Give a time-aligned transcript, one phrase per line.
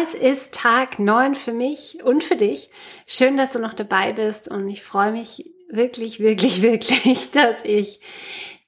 [0.00, 2.70] Heute ist Tag 9 für mich und für dich.
[3.06, 8.00] Schön, dass du noch dabei bist und ich freue mich wirklich, wirklich, wirklich, dass ich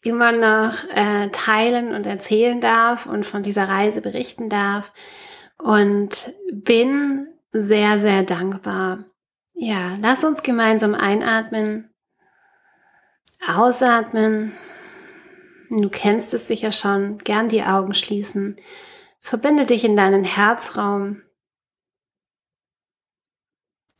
[0.02, 4.92] immer noch äh, teilen und erzählen darf und von dieser Reise berichten darf
[5.58, 9.04] und bin sehr, sehr dankbar.
[9.54, 11.88] Ja, lass uns gemeinsam einatmen,
[13.46, 14.52] ausatmen.
[15.70, 17.18] Du kennst es sicher schon.
[17.18, 18.56] Gern die Augen schließen.
[19.22, 21.22] Verbinde dich in deinen Herzraum.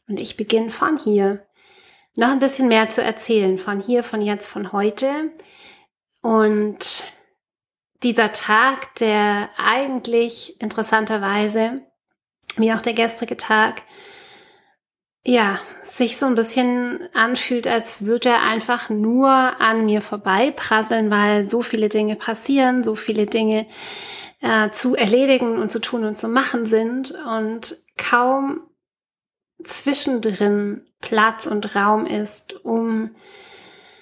[0.08, 1.46] Und ich beginne von hier
[2.16, 3.56] noch ein bisschen mehr zu erzählen.
[3.56, 5.32] Von hier, von jetzt, von heute.
[6.22, 7.04] Und
[8.02, 11.86] dieser Tag, der eigentlich interessanterweise,
[12.56, 13.82] wie auch der gestrige Tag,
[15.24, 21.48] ja, sich so ein bisschen anfühlt, als würde er einfach nur an mir vorbeiprasseln, weil
[21.48, 23.68] so viele Dinge passieren, so viele Dinge
[24.42, 28.60] äh, zu erledigen und zu tun und zu machen sind und kaum
[29.64, 33.14] zwischendrin Platz und Raum ist, um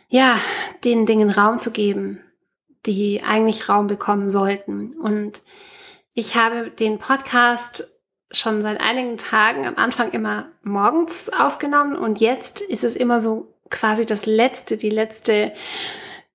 [0.08, 0.38] ja,
[0.84, 2.20] den Dingen Raum zu geben,
[2.86, 4.94] die eigentlich Raum bekommen sollten.
[4.98, 5.42] Und
[6.14, 8.00] ich habe den Podcast
[8.32, 13.54] schon seit einigen Tagen am Anfang immer morgens aufgenommen und jetzt ist es immer so
[13.70, 15.52] quasi das letzte, die letzte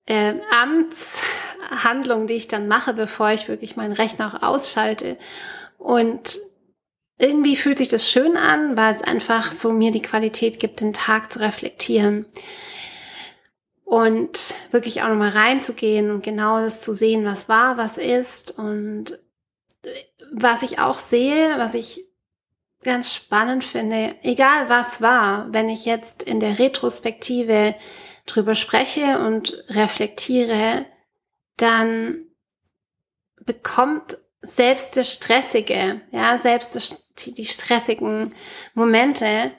[0.06, 0.36] äh,
[1.72, 5.18] Amtshandlung, die ich dann mache, bevor ich wirklich meinen Rechner auch ausschalte.
[5.78, 6.40] Und
[7.18, 10.94] irgendwie fühlt sich das schön an, weil es einfach so mir die Qualität gibt, den
[10.94, 12.26] Tag zu reflektieren
[13.86, 19.20] und wirklich auch nochmal reinzugehen und genau das zu sehen, was war, was ist und
[20.34, 22.04] was ich auch sehe, was ich
[22.84, 27.76] ganz spannend finde, egal was war, wenn ich jetzt in der Retrospektive
[28.26, 30.86] drüber spreche und reflektiere,
[31.58, 32.26] dann
[33.42, 38.36] bekommt selbst das Stressige, ja, selbst das, die stressigen
[38.74, 39.52] Momente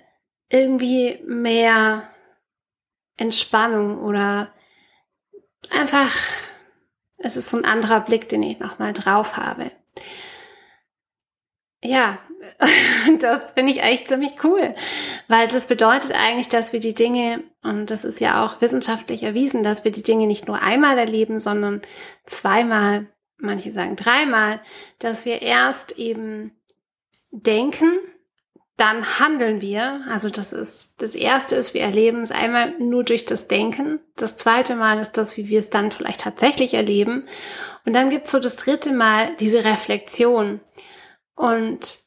[0.49, 2.09] irgendwie mehr
[3.17, 4.53] Entspannung oder
[5.71, 6.15] einfach,
[7.19, 9.73] es ist so ein anderer Blick, den ich nochmal drauf habe.
[11.87, 12.19] Ja,
[13.19, 14.75] das finde ich eigentlich ziemlich cool,
[15.29, 19.63] weil das bedeutet eigentlich, dass wir die Dinge, und das ist ja auch wissenschaftlich erwiesen,
[19.63, 21.83] dass wir die Dinge nicht nur einmal erleben, sondern
[22.25, 23.07] zweimal,
[23.39, 24.61] manche sagen dreimal,
[24.99, 26.53] dass wir erst eben
[27.31, 27.99] denken,
[28.77, 30.03] dann handeln wir.
[30.09, 34.01] Also das ist, das erste ist, wir erleben es einmal nur durch das Denken.
[34.17, 37.27] Das zweite Mal ist das, wie wir es dann vielleicht tatsächlich erleben.
[37.87, 40.61] Und dann gibt's so das dritte Mal diese Reflexion.
[41.37, 42.01] Und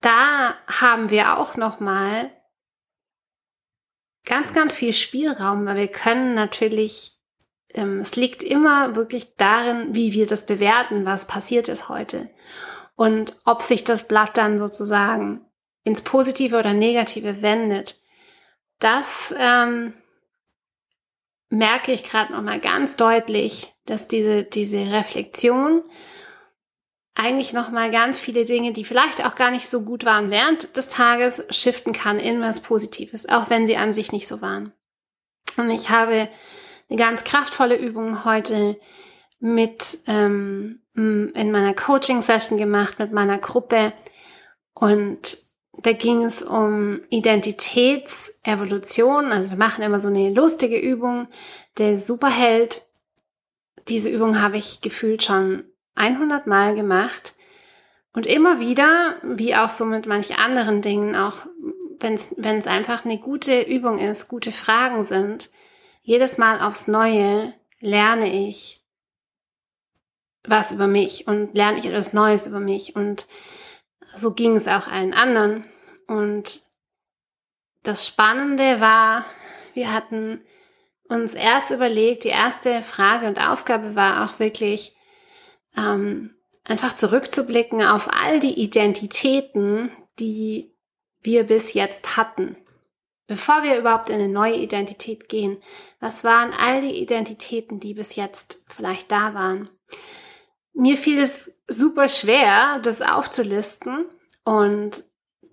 [0.00, 2.32] da haben wir auch nochmal
[4.24, 7.12] ganz, ganz viel Spielraum, weil wir können natürlich,
[7.74, 12.30] ähm, es liegt immer wirklich darin, wie wir das bewerten, was passiert ist heute.
[12.96, 15.44] Und ob sich das Blatt dann sozusagen
[15.84, 18.02] ins Positive oder Negative wendet,
[18.78, 19.92] das ähm,
[21.50, 25.84] merke ich gerade nochmal ganz deutlich, dass diese, diese Reflexion
[27.26, 30.86] eigentlich nochmal ganz viele Dinge, die vielleicht auch gar nicht so gut waren während des
[30.88, 34.72] Tages, shiften kann in was Positives, auch wenn sie an sich nicht so waren.
[35.56, 36.28] Und ich habe
[36.88, 38.78] eine ganz kraftvolle Übung heute
[39.40, 43.92] mit ähm, in meiner Coaching-Session gemacht mit meiner Gruppe
[44.72, 45.38] und
[45.78, 49.30] da ging es um Identitätsevolution.
[49.30, 51.28] Also wir machen immer so eine lustige Übung,
[51.76, 52.86] der Superheld.
[53.88, 55.64] Diese Übung habe ich gefühlt schon
[55.96, 57.34] 100 Mal gemacht.
[58.12, 61.46] Und immer wieder, wie auch so mit manch anderen Dingen, auch
[61.98, 65.50] wenn es einfach eine gute Übung ist, gute Fragen sind,
[66.02, 68.82] jedes Mal aufs Neue lerne ich
[70.44, 72.94] was über mich und lerne ich etwas Neues über mich.
[72.96, 73.26] Und
[74.14, 75.64] so ging es auch allen anderen.
[76.06, 76.62] Und
[77.82, 79.24] das Spannende war,
[79.74, 80.40] wir hatten
[81.08, 84.95] uns erst überlegt, die erste Frage und Aufgabe war auch wirklich,
[85.76, 90.74] ähm, einfach zurückzublicken auf all die Identitäten, die
[91.20, 92.56] wir bis jetzt hatten.
[93.26, 95.58] Bevor wir überhaupt in eine neue Identität gehen,
[95.98, 99.68] was waren all die Identitäten, die bis jetzt vielleicht da waren?
[100.72, 104.04] Mir fiel es super schwer, das aufzulisten
[104.44, 105.04] und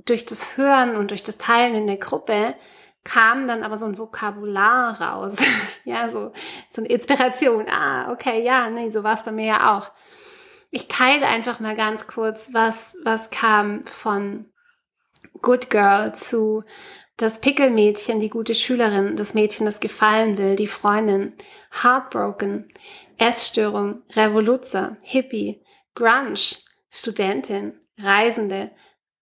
[0.05, 2.55] durch das Hören und durch das Teilen in der Gruppe
[3.03, 5.37] kam dann aber so ein Vokabular raus.
[5.83, 6.31] ja, so,
[6.71, 7.67] so eine Inspiration.
[7.69, 9.91] Ah, okay, ja, nee, so war es bei mir ja auch.
[10.71, 14.45] Ich teile einfach mal ganz kurz, was, was kam von
[15.41, 16.63] Good Girl zu
[17.17, 21.33] das Pickelmädchen, die gute Schülerin, das Mädchen, das gefallen will, die Freundin,
[21.83, 22.69] Heartbroken,
[23.17, 25.63] Essstörung, Revoluzer, Hippie,
[25.93, 26.57] Grunge,
[26.89, 28.71] Studentin, Reisende,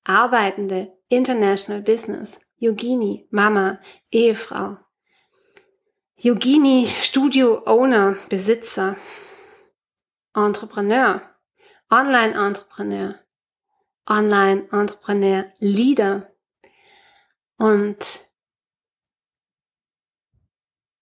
[0.06, 3.80] Arbeitende, International Business, Yogini, Mama,
[4.12, 4.78] Ehefrau.
[6.16, 8.96] Yogini, Studio Owner, Besitzer,
[10.36, 11.24] Entrepreneur,
[11.90, 13.16] Online-Entrepreneur,
[14.08, 16.31] Online-Entrepreneur, Leader.
[17.58, 18.28] Und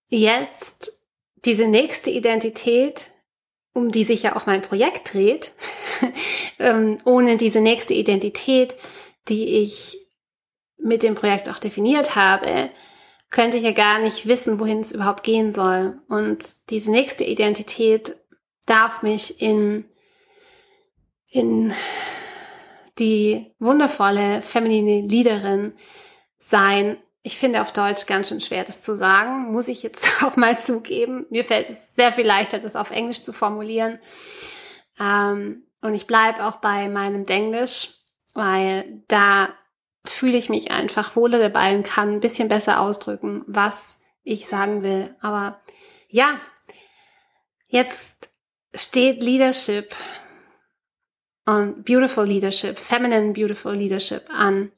[0.08, 1.04] jetzt
[1.44, 3.12] diese nächste Identität,
[3.74, 5.52] um die sich ja auch mein Projekt dreht,
[6.60, 8.78] ähm, ohne diese nächste Identität,
[9.28, 10.09] die ich
[10.82, 12.72] mit dem Projekt auch definiert habe,
[13.30, 16.02] könnte ich ja gar nicht wissen, wohin es überhaupt gehen soll.
[16.08, 18.16] Und diese nächste Identität
[18.66, 19.86] darf mich in,
[21.30, 21.74] in
[22.98, 25.74] die wundervolle feminine Leaderin
[26.40, 26.98] sein.
[27.22, 30.60] Ich finde auf Deutsch ganz schön schwer, das zu sagen, muss ich jetzt auch mal
[30.60, 31.26] zugeben.
[31.30, 34.00] Mir fällt es sehr viel leichter, das auf Englisch zu formulieren.
[35.00, 37.92] Ähm, und ich bleibe auch bei meinem Denglisch,
[38.34, 39.50] weil da
[40.06, 44.84] fühle ich mich einfach wohler dabei und kann ein bisschen besser ausdrücken, was ich sagen
[44.84, 45.16] will.
[45.22, 45.60] Aber
[46.08, 46.40] ja,
[47.68, 48.32] jetzt
[48.74, 49.96] steht Leadership
[51.46, 54.72] und Beautiful Leadership, Feminine Beautiful Leadership an.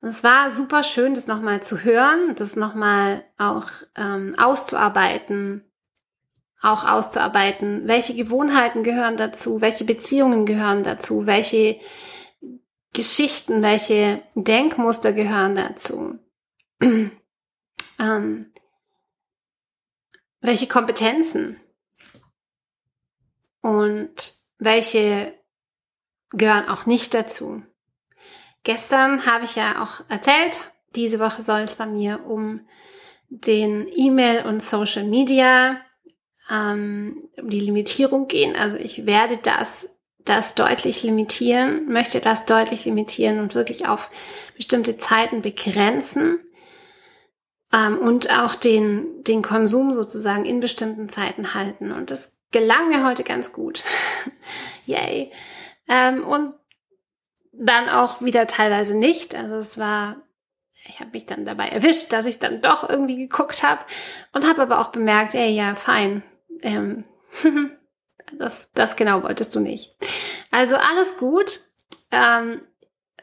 [0.00, 5.64] es war super schön, das nochmal zu hören, das nochmal auch ähm, auszuarbeiten,
[6.60, 11.78] auch auszuarbeiten, welche Gewohnheiten gehören dazu, welche Beziehungen gehören dazu, welche
[12.92, 16.18] Geschichten, welche Denkmuster gehören dazu,
[17.98, 18.52] ähm,
[20.40, 21.58] welche Kompetenzen
[23.62, 25.34] und welche
[26.30, 27.62] gehören auch nicht dazu.
[28.64, 30.60] Gestern habe ich ja auch erzählt,
[30.94, 32.66] diese Woche soll es bei mir um
[33.28, 35.80] den E-Mail und Social Media
[36.50, 38.54] ähm, um die Limitierung gehen.
[38.54, 39.88] Also ich werde das,
[40.24, 44.10] das deutlich limitieren, möchte das deutlich limitieren und wirklich auf
[44.56, 46.38] bestimmte Zeiten begrenzen
[47.72, 51.92] ähm, und auch den, den Konsum sozusagen in bestimmten Zeiten halten.
[51.92, 53.82] Und das gelang mir heute ganz gut.
[54.86, 55.32] Yay.
[55.88, 56.54] Ähm, und
[57.52, 59.34] dann auch wieder teilweise nicht.
[59.34, 60.16] Also es war
[60.84, 63.84] ich habe mich dann dabei erwischt, dass ich dann doch irgendwie geguckt habe
[64.32, 66.22] und habe aber auch bemerkt, ey, ja, fein,
[66.62, 67.04] ähm,
[68.38, 69.96] das, das genau wolltest du nicht.
[70.50, 71.60] Also alles gut.
[72.10, 72.60] Ähm,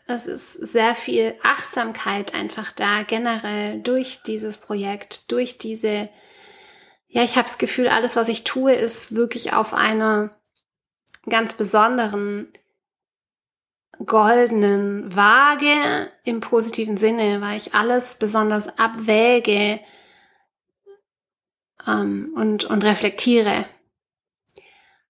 [0.08, 6.10] es ist sehr viel Achtsamkeit einfach da, generell durch dieses Projekt, durch diese,
[7.08, 10.32] ja, ich habe das Gefühl, alles, was ich tue, ist wirklich auf einer
[11.28, 12.52] ganz besonderen
[14.04, 19.80] goldenen Waage im positiven Sinne, weil ich alles besonders abwäge,
[21.88, 23.66] ähm, und, und reflektiere.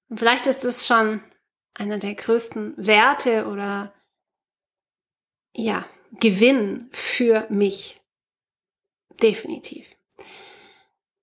[0.10, 1.24] Und vielleicht ist es schon
[1.76, 3.94] einer der größten Werte oder
[5.56, 5.86] ja,
[6.20, 8.02] Gewinn für mich.
[9.22, 9.88] Definitiv.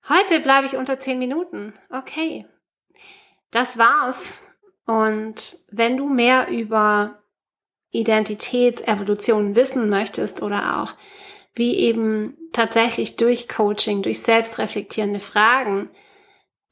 [0.09, 1.75] Heute bleibe ich unter zehn Minuten.
[1.91, 2.47] Okay.
[3.51, 4.43] Das war's.
[4.87, 7.23] Und wenn du mehr über
[7.91, 10.95] Identitätsevolution wissen möchtest oder auch
[11.55, 15.91] wie eben tatsächlich durch Coaching, durch selbstreflektierende Fragen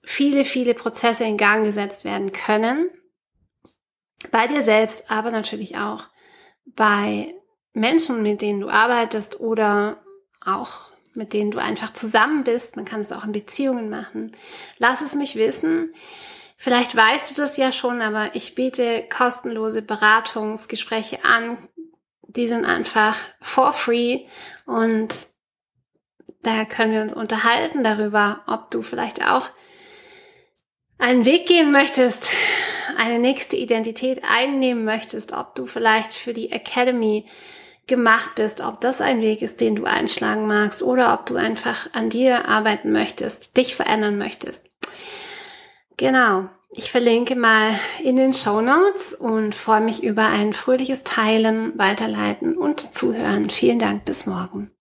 [0.04, 2.90] viele, viele Prozesse in Gang gesetzt werden können.
[4.30, 6.04] Bei dir selbst, aber natürlich auch
[6.64, 7.34] bei
[7.72, 10.02] Menschen, mit denen du arbeitest oder
[10.44, 12.76] auch mit denen du einfach zusammen bist.
[12.76, 14.32] Man kann es auch in Beziehungen machen.
[14.78, 15.94] Lass es mich wissen.
[16.56, 21.58] Vielleicht weißt du das ja schon, aber ich biete kostenlose Beratungsgespräche an,
[22.22, 24.26] die sind einfach for free
[24.66, 25.26] und
[26.42, 29.50] da können wir uns unterhalten darüber, ob du vielleicht auch
[30.98, 32.30] einen Weg gehen möchtest,
[32.96, 37.26] eine nächste Identität einnehmen möchtest, ob du vielleicht für die Academy
[37.86, 41.88] gemacht bist, ob das ein Weg ist, den du einschlagen magst oder ob du einfach
[41.92, 44.66] an dir arbeiten möchtest, dich verändern möchtest.
[45.96, 46.48] Genau.
[46.76, 52.56] Ich verlinke mal in den Show Notes und freue mich über ein fröhliches Teilen, Weiterleiten
[52.56, 53.48] und Zuhören.
[53.48, 54.04] Vielen Dank.
[54.04, 54.72] Bis morgen.